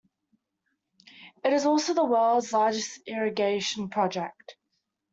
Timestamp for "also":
1.67-1.93